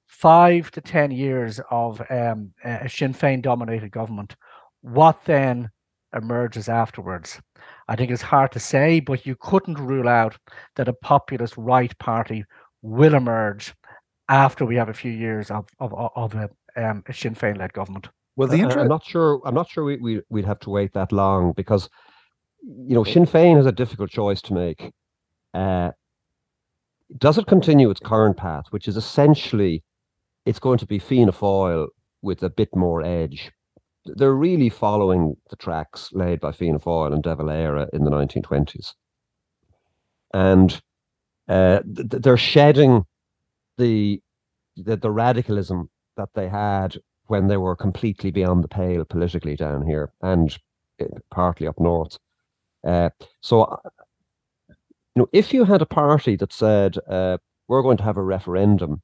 [0.08, 4.36] five to 10 years of um, a Sinn Féin dominated government,
[4.82, 5.70] what then
[6.14, 7.40] emerges afterwards.
[7.88, 10.38] I think it's hard to say, but you couldn't rule out
[10.76, 12.44] that a populist right party
[12.82, 13.74] will emerge
[14.28, 17.74] after we have a few years of of, of a, um, a Sinn Féin led
[17.74, 18.10] government.
[18.36, 19.42] Well, the inter- I'm not sure.
[19.46, 21.90] I'm not sure we, we would have to wait that long because
[22.64, 24.92] you know Sinn Féin has a difficult choice to make.
[25.54, 25.92] Uh,
[27.18, 29.84] does it continue its current path, which is essentially
[30.46, 31.88] it's going to be Fianna Fáil
[32.22, 33.52] with a bit more edge,
[34.06, 38.94] they're really following the tracks laid by Fianna Fáil and De Valera in the 1920s.
[40.34, 40.82] And
[41.48, 43.06] uh, th- they're shedding
[43.78, 44.22] the,
[44.78, 45.90] the, the radicalism
[46.22, 46.96] that they had
[47.28, 50.58] when they were completely beyond the pale politically down here and
[51.02, 52.18] uh, partly up north.
[52.86, 53.10] Uh,
[53.42, 53.80] so,
[54.70, 54.76] you
[55.16, 59.02] know, if you had a party that said uh, we're going to have a referendum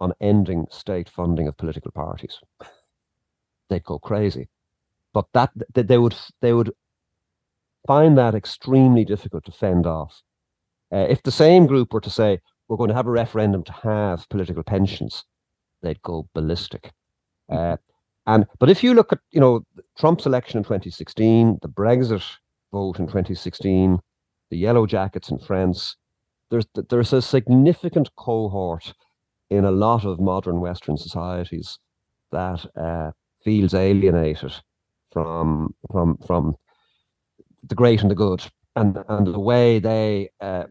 [0.00, 2.40] on ending state funding of political parties,
[3.70, 4.48] they'd go crazy.
[5.14, 6.72] But that they would they would
[7.86, 10.20] find that extremely difficult to fend off.
[10.92, 13.72] Uh, if the same group were to say we're going to have a referendum to
[13.72, 15.24] have political pensions,
[15.82, 16.92] they'd go ballistic.
[17.50, 17.76] Uh,
[18.26, 19.62] and but if you look at you know
[19.98, 22.24] Trump's election in 2016, the Brexit
[22.72, 23.98] vote in 2016,
[24.50, 25.96] the Yellow Jackets in France,
[26.50, 28.92] there's there's a significant cohort
[29.50, 31.78] in a lot of modern Western societies
[32.32, 33.12] that uh,
[33.44, 34.52] feels alienated
[35.12, 36.56] from from from
[37.68, 38.42] the great and the good
[38.74, 40.64] and and the way they uh,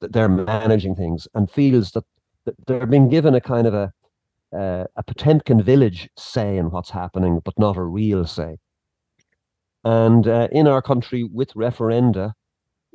[0.00, 2.04] they're managing things and feels that,
[2.44, 3.92] that they're being given a kind of a
[4.52, 8.56] uh, a Potemkin village say in what's happening, but not a real say.
[9.84, 12.32] And uh, in our country, with referenda,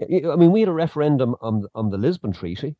[0.01, 2.75] I mean, we had a referendum on on the Lisbon Treaty,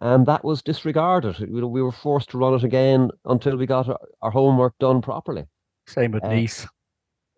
[0.00, 1.38] and that was disregarded.
[1.38, 5.00] We, we were forced to run it again until we got our, our homework done
[5.00, 5.46] properly.
[5.86, 6.66] Same with uh, Nice.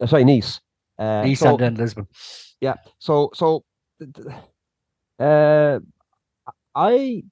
[0.00, 0.60] Uh, sorry, Nice.
[0.98, 2.06] Uh, nice so, and then Lisbon.
[2.60, 2.74] Yeah.
[2.98, 3.64] So so,
[5.18, 5.78] uh,
[6.74, 7.22] I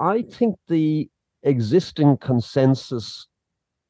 [0.00, 1.08] I think the
[1.44, 3.26] existing consensus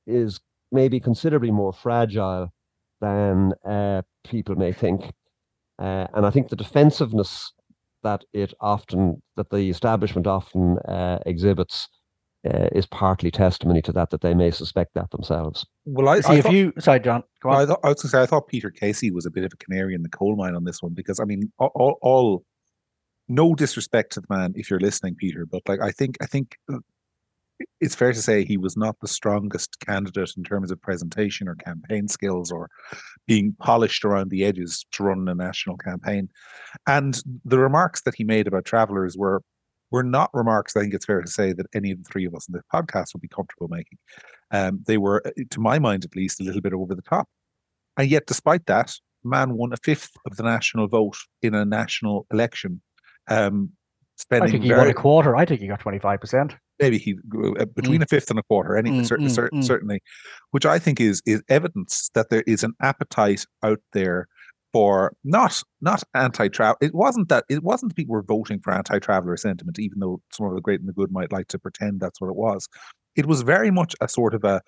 [0.07, 0.41] is
[0.71, 2.53] maybe considerably more fragile
[3.01, 5.13] than uh, people may think,
[5.79, 7.53] uh, and I think the defensiveness
[8.03, 11.89] that it often that the establishment often uh, exhibits
[12.47, 15.67] uh, is partly testimony to that that they may suspect that themselves.
[15.87, 17.23] Well, I, see I if thought, you sorry, John.
[17.43, 17.63] Go on.
[17.63, 19.53] I, thought, I was going to say I thought Peter Casey was a bit of
[19.53, 22.45] a canary in the coal mine on this one because I mean, all, all
[23.29, 26.57] no disrespect to the man if you're listening, Peter, but like I think I think
[26.73, 26.79] uh,
[27.81, 31.55] it's fair to say he was not the strongest candidate in terms of presentation or
[31.55, 32.69] campaign skills or
[33.27, 36.29] being polished around the edges to run a national campaign.
[36.87, 39.43] And the remarks that he made about travelers were
[39.91, 42.35] were not remarks I think it's fair to say that any of the three of
[42.35, 43.99] us in this podcast would be comfortable making.
[44.51, 47.29] Um, they were, uh, to my mind at least, a little bit over the top.
[47.97, 52.27] And yet, despite that, man won a fifth of the national vote in a national
[52.33, 52.83] election.
[53.29, 53.71] Um,
[54.17, 55.37] spending I think he very, won a quarter.
[55.37, 56.57] I think he got 25%.
[56.81, 58.05] Maybe he uh, between mm.
[58.05, 59.65] a fifth and a quarter, any mm, mm, certain, mm.
[59.65, 60.01] certainly,
[60.51, 64.27] which I think is is evidence that there is an appetite out there
[64.73, 66.77] for not not anti-travel.
[66.81, 70.47] It wasn't that it wasn't that people were voting for anti-traveler sentiment, even though some
[70.47, 72.67] of the great and the good might like to pretend that's what it was.
[73.15, 74.61] It was very much a sort of a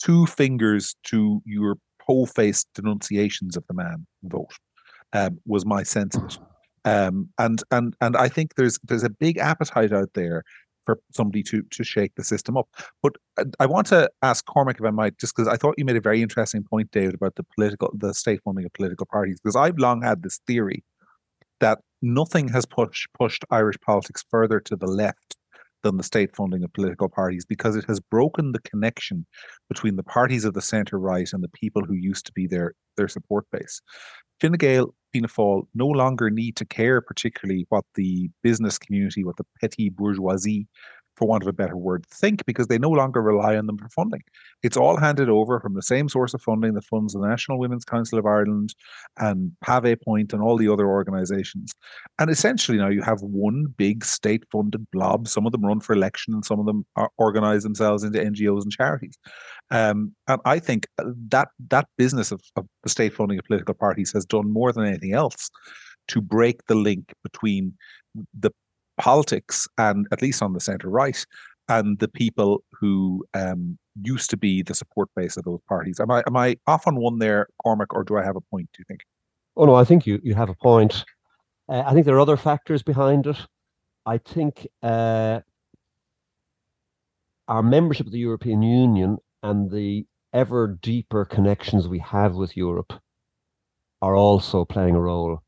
[0.00, 4.52] two fingers to your po-faced denunciations of the man vote.
[5.12, 6.38] Um, was my sense of it.
[6.84, 10.44] Um, and and and I think there's there's a big appetite out there
[10.88, 12.66] for somebody to to shake the system up.
[13.02, 15.84] But uh, I want to ask Cormac if I might, just because I thought you
[15.84, 19.38] made a very interesting point, David, about the political, the state funding of political parties.
[19.38, 20.82] Because I've long had this theory
[21.60, 25.36] that nothing has pushed pushed Irish politics further to the left
[25.82, 29.26] than the state funding of political parties because it has broken the connection
[29.68, 32.72] between the parties of the centre right and the people who used to be their
[32.96, 33.82] their support base.
[34.40, 39.36] Fine Gael, Fianna Fáil no longer need to care particularly what the business community, what
[39.36, 40.66] the petty bourgeoisie
[41.18, 43.88] for want of a better word, think because they no longer rely on them for
[43.88, 44.22] funding.
[44.62, 47.58] It's all handed over from the same source of funding that funds of the National
[47.58, 48.74] Women's Council of Ireland
[49.18, 51.74] and Pavee Point and all the other organizations.
[52.18, 55.26] And essentially now you have one big state funded blob.
[55.26, 56.86] Some of them run for election and some of them
[57.18, 59.18] organize themselves into NGOs and charities.
[59.70, 64.12] Um, and I think that that business of, of the state funding of political parties
[64.12, 65.50] has done more than anything else
[66.08, 67.74] to break the link between
[68.38, 68.50] the
[68.98, 71.24] politics and at least on the centre right
[71.68, 76.00] and the people who um, used to be the support base of those parties.
[76.00, 78.68] Am I am I off on one there, Cormac, or do I have a point?
[78.72, 79.00] Do you think?
[79.56, 81.04] Oh no, I think you you have a point.
[81.68, 83.36] Uh, I think there are other factors behind it.
[84.06, 85.40] I think uh,
[87.46, 92.92] our membership of the European Union and the ever deeper connections we have with Europe
[94.00, 95.42] are also playing a role.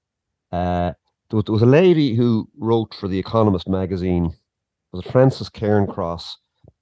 [0.53, 0.93] Uh,
[1.31, 4.27] there was, there was a lady who wrote for The Economist magazine.
[4.27, 6.35] It was Frances Cairncross,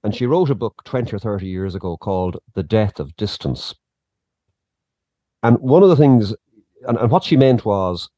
[0.03, 3.75] and she wrote a book 20 or 30 years ago called The Death of Distance.
[5.43, 6.33] And one of the things,
[6.87, 8.09] and, and what she meant was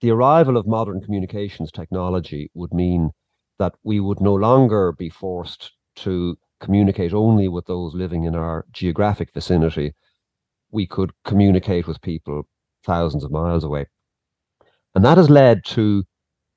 [0.00, 3.10] the arrival of modern communications technology would mean
[3.58, 8.64] that we would no longer be forced to communicate only with those living in our
[8.72, 9.92] geographic vicinity.
[10.70, 12.44] We could communicate with people
[12.84, 13.86] thousands of miles away.
[14.94, 16.04] And that has led to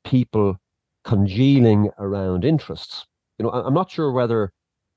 [0.04, 0.58] people
[1.04, 3.06] congealing around interests.
[3.38, 4.52] You know, I'm not sure whether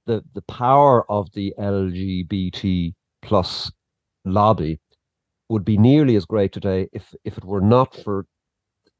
[0.06, 3.70] the, the power of the LGBT plus
[4.24, 4.80] lobby
[5.48, 8.26] would be nearly as great today if, if it were not for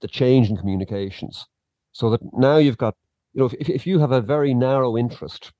[0.01, 1.47] the change in communications.
[1.93, 2.95] So that now you've got,
[3.33, 5.53] you know, if, if you have a very narrow interest,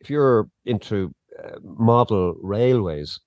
[0.00, 3.20] if you're into uh, model railways,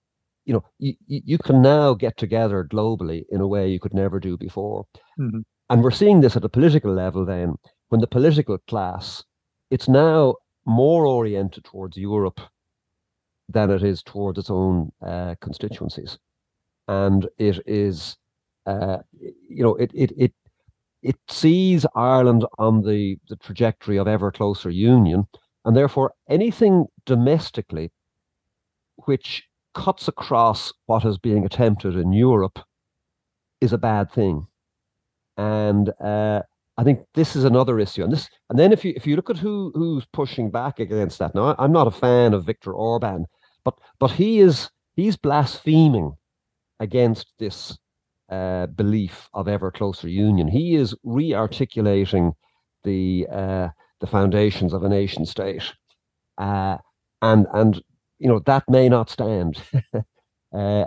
[0.48, 4.18] you know, you, you can now get together globally in a way you could never
[4.18, 4.86] do before.
[5.20, 5.42] Mm-hmm.
[5.70, 7.56] And we're seeing this at a political level then,
[7.90, 9.26] when the political class,
[9.70, 12.40] it's now more oriented towards Europe
[13.50, 16.18] than it is towards its own uh, constituencies.
[16.88, 18.16] And it is,
[18.66, 20.34] uh, you know, it, it, it,
[21.04, 25.28] it sees Ireland on the, the trajectory of ever closer union.
[25.66, 27.92] And therefore, anything domestically
[29.06, 29.47] which
[29.78, 32.60] cuts across what is being attempted in Europe
[33.62, 34.48] is a bad thing.
[35.38, 36.42] And uh,
[36.78, 38.04] I think this is another issue.
[38.04, 41.20] And this, and then if you if you look at who who's pushing back against
[41.20, 43.28] that, now I'm not a fan of Viktor Orban,
[43.64, 46.18] but but he is he's blaspheming
[46.80, 47.78] against this
[48.30, 50.48] uh, belief of ever closer union.
[50.48, 52.34] He is re-articulating
[52.84, 55.64] the uh, the foundations of a nation state,
[56.40, 56.78] uh,
[57.22, 57.82] and and
[58.20, 59.62] you know that may not stand.
[59.94, 60.02] uh,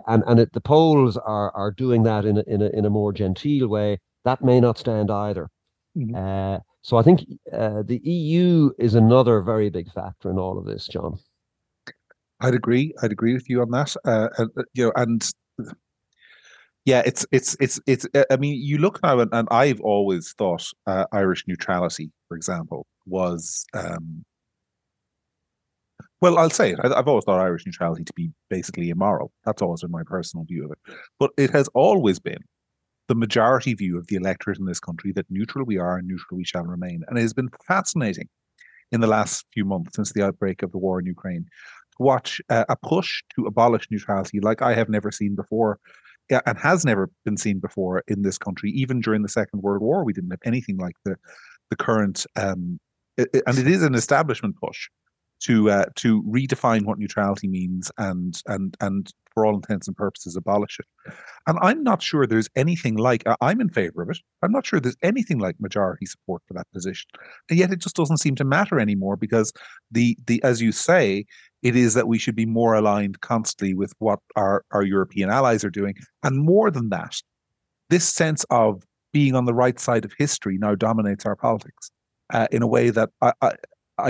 [0.07, 2.91] and and it, the Poles are are doing that in a, in a in a
[2.91, 3.99] more genteel way.
[4.25, 5.49] That may not stand either.
[5.97, 6.15] Mm-hmm.
[6.15, 7.21] Uh, so I think
[7.53, 11.19] uh, the EU is another very big factor in all of this, John.
[12.41, 12.95] I'd agree.
[13.03, 13.95] I'd agree with you on that.
[14.05, 15.31] Uh, and, uh, you know, and
[16.87, 18.07] yeah, it's it's it's it's.
[18.15, 22.37] Uh, I mean, you look now, and, and I've always thought uh, Irish neutrality, for
[22.37, 24.25] example, was um,
[26.21, 26.79] well, I'll say it.
[26.83, 29.33] I, have always thought Irish neutrality to be basically immoral.
[29.45, 30.95] That's always been my personal view of it.
[31.19, 32.45] But it has always been
[33.09, 36.37] the majority view of the electorate in this country that neutral we are and neutral
[36.37, 37.03] we shall remain.
[37.09, 38.29] And it has been fascinating
[38.93, 41.45] in the last few months since the outbreak of the war in Ukraine
[41.97, 45.79] to watch uh, a push to abolish neutrality like I have never seen before
[46.31, 48.71] and has never been seen before in this country.
[48.71, 51.17] Even during the Second World War, we didn't have anything like the
[51.71, 52.27] the current.
[52.37, 52.79] Um,
[53.19, 54.89] and it is an establishment push
[55.41, 60.37] to uh, to redefine what neutrality means and and and for all intents and purposes
[60.37, 61.15] abolish it.
[61.47, 64.19] And I'm not sure there's anything like I'm in favor of it.
[64.43, 67.09] I'm not sure there's anything like majority support for that position.
[67.49, 69.53] And yet it just doesn't seem to matter anymore because
[69.91, 71.25] the the as you say,
[71.63, 75.65] it is that we should be more aligned constantly with what our, our European allies
[75.65, 75.95] are doing.
[76.23, 77.17] And more than that,
[77.89, 78.83] this sense of
[79.13, 81.91] being on the right side of history now dominates our politics.
[82.33, 83.33] Uh, in a way that I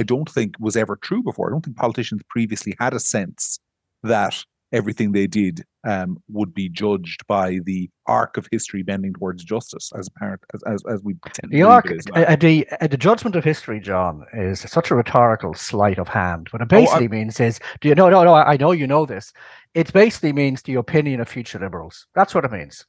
[0.03, 1.49] don't think was ever true before.
[1.49, 3.59] I don't think politicians previously had a sense
[4.03, 9.43] that everything they did um, would be judged by the arc of history bending towards
[9.45, 13.37] justice, as apparent as as, as we tend the arc, uh, the uh, the judgment
[13.37, 16.49] of history, John, is such a rhetorical sleight of hand.
[16.51, 18.11] What it basically oh, means is, do you know?
[18.11, 19.33] No, no, I know you know this.
[19.75, 22.07] It basically means the opinion of future liberals.
[22.15, 22.85] That's what it means.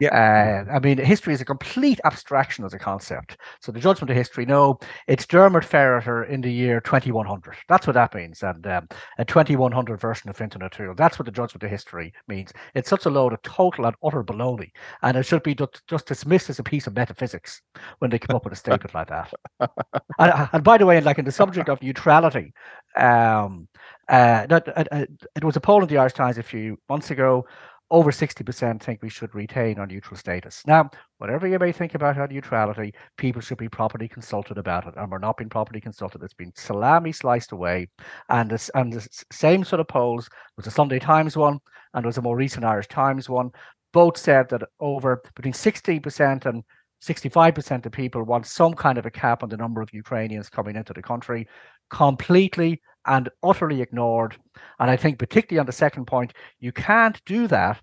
[0.00, 0.64] Yeah.
[0.68, 3.38] Uh, I mean, history is a complete abstraction as a concept.
[3.60, 7.56] So the judgment of history, no, it's Dermot Ferriter in the year 2100.
[7.68, 8.42] That's what that means.
[8.42, 8.88] And um,
[9.18, 10.94] a 2100 version of Fintan O'Toole.
[10.94, 12.52] That's what the judgment of history means.
[12.74, 14.70] It's such a load of total and utter baloney.
[15.02, 17.62] And it should be just dismissed as a piece of metaphysics
[17.98, 19.32] when they come up with a statement like that.
[20.18, 22.54] And, and, by the way, like in the subject of neutrality,
[22.96, 23.68] um,
[24.08, 27.10] uh, that, uh, uh, it was a poll in the Irish Times a few months
[27.10, 27.44] ago
[27.90, 30.62] over 60% think we should retain our neutral status.
[30.66, 34.94] Now, whatever you may think about our neutrality, people should be properly consulted about it,
[34.96, 36.22] and we're not being properly consulted.
[36.22, 37.88] It's been salami sliced away.
[38.28, 41.60] And this and the same sort of polls was a Sunday Times one,
[41.94, 43.50] and was a more recent Irish Times one.
[43.92, 46.64] Both said that over between 60% and
[47.02, 50.76] 65% of people want some kind of a cap on the number of Ukrainians coming
[50.76, 51.46] into the country,
[51.90, 54.36] completely and utterly ignored.
[54.78, 57.80] And I think, particularly on the second point, you can't do that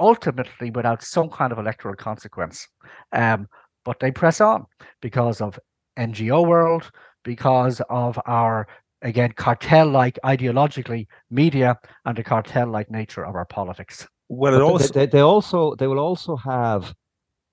[0.00, 2.68] ultimately without some kind of electoral consequence.
[3.12, 3.48] Um,
[3.84, 4.66] but they press on
[5.00, 5.58] because of
[5.98, 6.90] NGO world,
[7.22, 8.66] because of our
[9.02, 14.08] again cartel-like ideologically media and the cartel-like nature of our politics.
[14.28, 16.94] Well, it also they, they, also they will also have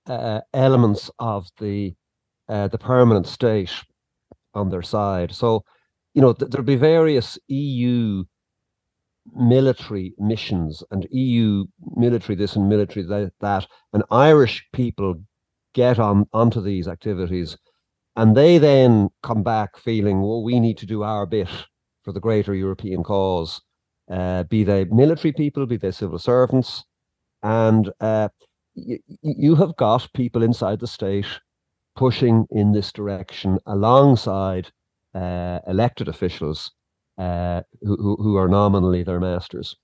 [0.06, 1.94] uh, elements of the
[2.48, 3.72] uh, the permanent state
[4.54, 5.32] on their side.
[5.32, 5.64] So
[6.14, 8.24] you know, th- there'll be various EU
[9.34, 11.64] military missions and EU
[11.96, 15.14] military this and military that, that and Irish people
[15.74, 17.56] get on onto these activities
[18.16, 21.48] and they then come back feeling, well, we need to do our bit
[22.04, 23.60] for the greater European cause,
[24.10, 26.84] uh, be they military people, be they civil servants.
[27.42, 28.28] And uh,
[28.76, 31.26] y- you have got people inside the state
[31.96, 34.70] pushing in this direction alongside
[35.14, 36.72] uh, elected officials
[37.18, 39.76] uh, who, who are nominally their masters.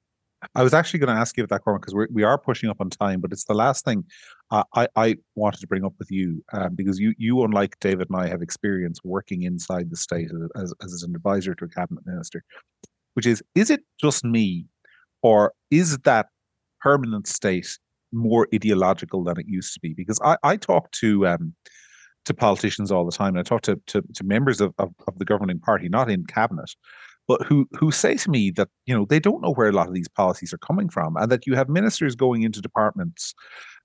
[0.54, 2.80] I was actually going to ask you about that, Cormac, because we are pushing up
[2.80, 4.04] on time, but it's the last thing
[4.50, 8.20] I, I wanted to bring up with you um, because you, you, unlike David and
[8.20, 12.44] I, have experience working inside the state as, as an advisor to a cabinet minister,
[13.14, 14.66] which is, is it just me
[15.22, 16.28] or is that
[16.80, 17.78] permanent state
[18.12, 19.92] more ideological than it used to be?
[19.92, 21.54] Because I, I talk to um,
[22.28, 25.18] to politicians all the time, and I talk to to, to members of, of, of
[25.18, 26.74] the governing party, not in cabinet,
[27.26, 29.88] but who who say to me that you know they don't know where a lot
[29.88, 33.34] of these policies are coming from, and that you have ministers going into departments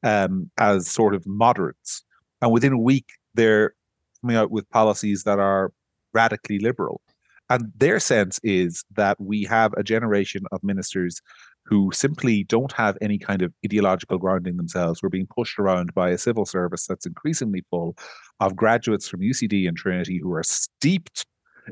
[0.03, 2.03] um, as sort of moderates,
[2.41, 3.73] and within a week they're
[4.21, 5.71] coming out with policies that are
[6.13, 7.01] radically liberal.
[7.49, 11.21] And their sense is that we have a generation of ministers
[11.65, 15.01] who simply don't have any kind of ideological grounding themselves.
[15.01, 17.95] We're being pushed around by a civil service that's increasingly full
[18.39, 21.25] of graduates from UCD and Trinity who are steeped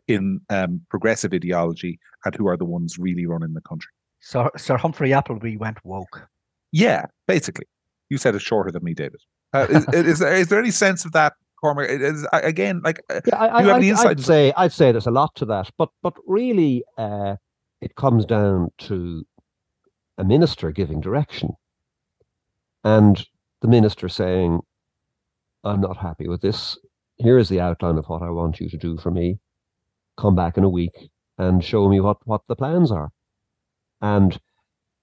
[0.08, 3.92] in um, progressive ideology and who are the ones really running the country.
[4.22, 6.28] So Sir Humphrey Appleby went woke.
[6.72, 7.66] Yeah, basically.
[8.10, 9.20] You said it shorter than me, David.
[9.54, 11.89] Uh, is, is, there, is there any sense of that, Cormac?
[11.89, 15.46] Is, again, like, uh, yeah, I, I, I'd say I'd say there's a lot to
[15.46, 17.36] that, but but really, uh,
[17.82, 19.26] it comes down to
[20.22, 21.50] a minister giving direction
[22.84, 23.26] and
[23.62, 24.60] the minister saying,
[25.64, 26.78] I'm not happy with this.
[27.18, 29.40] Here is the outline of what I want you to do for me.
[30.18, 31.10] Come back in a week
[31.40, 33.10] and show me what, what the plans are.
[34.00, 34.40] And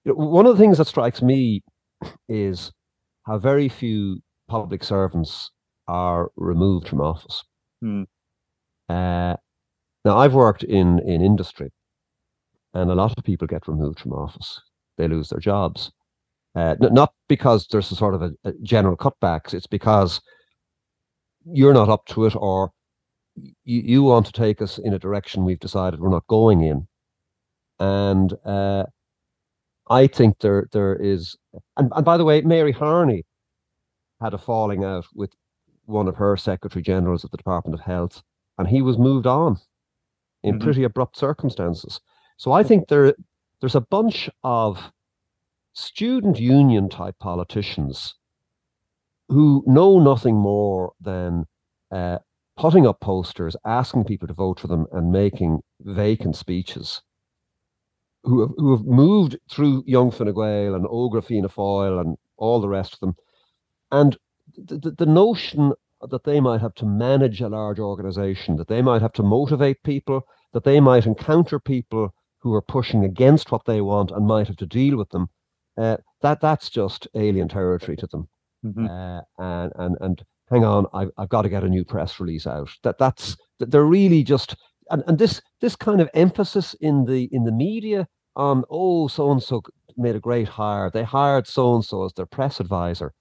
[0.05, 1.63] you know, one of the things that strikes me
[2.29, 2.71] is
[3.23, 5.51] how very few public servants
[5.89, 7.43] are removed from office.
[7.81, 8.03] Hmm.
[8.87, 9.35] Uh,
[10.05, 11.71] now, I've worked in, in industry,
[12.73, 14.61] and a lot of people get removed from office
[14.99, 15.91] they lose their jobs.
[16.55, 20.19] Uh, not because there's a sort of a, a, general cutbacks, it's because
[21.45, 22.71] you're not up to it or
[23.35, 26.87] you, you want to take us in a direction we've decided we're not going in.
[27.79, 28.85] And uh,
[29.89, 31.37] I think there there is,
[31.77, 33.23] and, and by the way, Mary Harney
[34.19, 35.31] had a falling out with
[35.85, 38.21] one of her secretary generals at the Department of Health,
[38.57, 39.57] and he was moved on
[40.43, 40.63] in mm-hmm.
[40.63, 42.01] pretty abrupt circumstances.
[42.37, 43.13] So I think there
[43.59, 44.91] there's a bunch of
[45.73, 48.15] student union type politicians
[49.27, 51.45] who know nothing more than
[51.91, 52.17] uh,
[52.57, 57.01] putting up posters, asking people to vote for them, and making vacant speeches.
[58.23, 62.59] Who have, who have moved through Young Fine Gael and Ógra Fianna Fáil and all
[62.59, 63.15] the rest of them,
[63.91, 64.17] and
[64.57, 65.73] the, the, the notion
[66.09, 69.83] that they might have to manage a large organization, that they might have to motivate
[69.83, 70.21] people,
[70.53, 74.57] that they might encounter people who are pushing against what they want and might have
[74.57, 75.27] to deal with them,
[75.77, 78.27] uh, that that's just alien territory to them.
[78.65, 78.85] Mm-hmm.
[78.87, 82.47] Uh, and and and hang on, I've I've got to get a new press release
[82.47, 82.69] out.
[82.83, 84.55] That that's that they're really just
[84.89, 89.31] and, and this this kind of emphasis in the in the media on oh so
[89.31, 89.61] and so
[89.97, 90.89] made a great hire.
[90.89, 93.13] They hired so and so as their press advisor.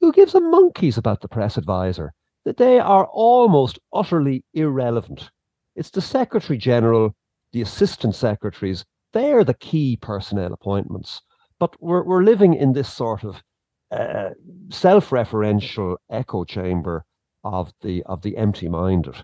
[0.00, 2.12] Who gives a monkeys about the press advisor?
[2.44, 5.30] That they are almost utterly irrelevant.
[5.76, 7.14] It's the secretary general,
[7.52, 8.84] the assistant secretaries.
[9.12, 11.20] They're the key personnel appointments.
[11.58, 13.42] But we're we're living in this sort of
[13.90, 14.30] uh,
[14.70, 17.04] self-referential echo chamber
[17.44, 19.16] of the of the empty-minded.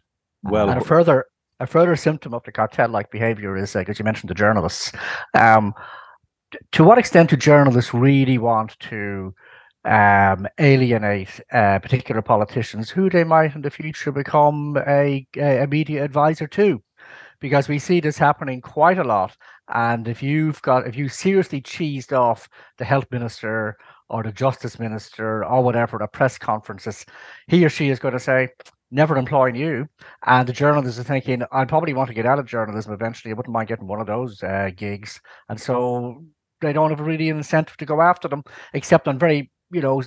[0.43, 1.27] Well, and a further
[1.59, 4.93] a further symptom of the cartel-like behavior is because uh, you mentioned the journalists.
[5.35, 5.75] Um,
[6.73, 9.35] to what extent do journalists really want to
[9.85, 16.05] um, alienate uh, particular politicians who they might in the future become a, a media
[16.05, 16.83] advisor to?
[17.41, 19.37] Because we see this happening quite a lot.
[19.73, 23.77] And if you've got, if you seriously cheesed off the health minister
[24.09, 27.05] or the justice minister or whatever at press conferences,
[27.47, 28.49] he or she is going to say,
[28.91, 29.87] never employing you.
[30.27, 33.33] And the journalists are thinking, I probably want to get out of journalism eventually.
[33.33, 35.21] I wouldn't mind getting one of those uh, gigs.
[35.49, 36.25] And so
[36.61, 40.03] they don't have really an incentive to go after them, except on very, you know,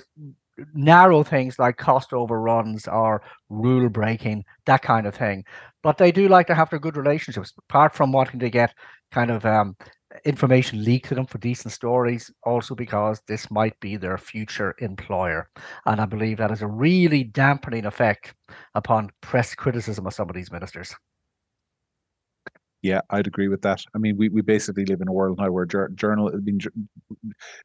[0.74, 5.44] narrow things like cost overruns or rule breaking, that kind of thing.
[5.82, 8.74] But they do like to have their good relationships, apart from wanting to get
[9.10, 9.76] kind of um,
[10.24, 15.48] information leaked to them for decent stories, also because this might be their future employer.
[15.86, 18.34] And I believe that has a really dampening effect
[18.74, 20.94] upon press criticism of some of these ministers.
[22.82, 23.84] Yeah, I'd agree with that.
[23.94, 26.58] I mean, we, we basically live in a world now where journal I mean,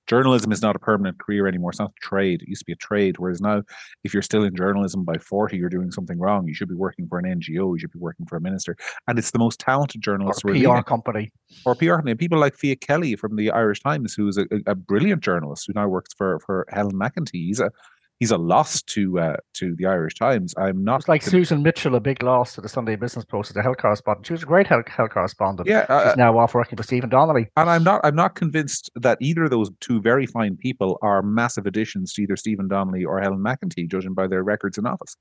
[0.05, 1.71] journalism is not a permanent career anymore.
[1.71, 2.43] It's not a trade.
[2.43, 3.15] It used to be a trade.
[3.17, 3.63] Whereas now,
[4.03, 6.47] if you're still in journalism by 40, you're doing something wrong.
[6.47, 7.73] You should be working for an NGO.
[7.73, 8.77] You should be working for a minister.
[9.07, 10.43] And it's the most talented journalists.
[10.45, 11.31] Or PR company.
[11.65, 12.13] Or PR company.
[12.13, 15.87] People like Fiach Kelly from the Irish Times, who's a, a brilliant journalist who now
[15.87, 17.47] works for, for Helen McEntee.
[17.47, 17.71] He's a
[18.19, 20.53] he's a loss to uh, to the Irish Times.
[20.57, 23.55] I'm not it's like Susan Mitchell, a big loss to the Sunday Business Post as
[23.55, 24.27] a health correspondent.
[24.27, 25.67] She was a great health, health correspondent.
[25.67, 27.49] Yeah, uh, she's now off working for Stephen Donnelly.
[27.55, 31.21] And I'm not I'm not convinced that either of those two very fine people are
[31.21, 35.15] massive additions to either Stephen Donnelly or Helen McEntee, judging by their records in office.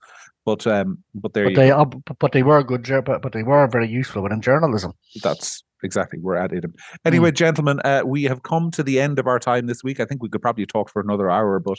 [0.44, 1.86] But um, but they but they are,
[2.18, 4.92] but they were good, but but they were very useful within journalism.
[5.22, 6.18] That's exactly.
[6.18, 6.64] We're at it.
[7.04, 7.34] Anyway, mm.
[7.34, 10.00] gentlemen, uh, we have come to the end of our time this week.
[10.00, 11.78] I think we could probably talk for another hour, but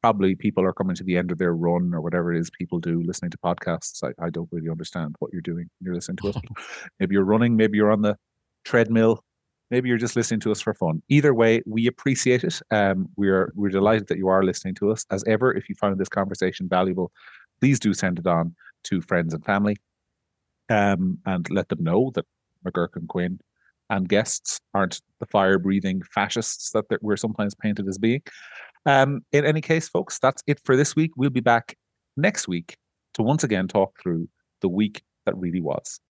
[0.00, 2.78] probably people are coming to the end of their run or whatever it is people
[2.78, 4.04] do listening to podcasts.
[4.04, 5.68] I, I don't really understand what you're doing.
[5.80, 6.36] You're listening to us.
[7.00, 7.56] maybe you're running.
[7.56, 8.16] Maybe you're on the
[8.64, 9.24] treadmill.
[9.70, 11.02] Maybe you're just listening to us for fun.
[11.08, 12.60] Either way, we appreciate it.
[12.70, 15.04] Um, we're we're delighted that you are listening to us.
[15.10, 17.10] As ever, if you found this conversation valuable,
[17.60, 18.54] please do send it on
[18.84, 19.76] to friends and family,
[20.68, 22.26] um, and let them know that
[22.64, 23.40] McGuirk and Quinn
[23.90, 28.22] and guests aren't the fire breathing fascists that we're sometimes painted as being.
[28.84, 31.12] Um, in any case, folks, that's it for this week.
[31.16, 31.76] We'll be back
[32.16, 32.76] next week
[33.14, 34.28] to once again talk through
[34.60, 36.00] the week that really was.